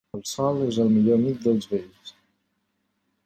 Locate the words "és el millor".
0.67-1.19